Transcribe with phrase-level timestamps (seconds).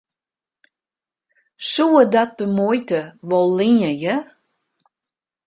[1.71, 4.15] Soe dat de muoite wol leanje?